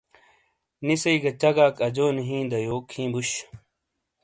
نی 0.85 0.95
سئ 1.01 1.17
گہ 1.23 1.31
چگاک 1.41 1.75
اجونی 1.87 2.23
ہِیں 2.29 2.45
دا 2.51 2.57
یوک 2.67 2.85
ہی 2.95 3.03
بوش۔ 3.13 3.29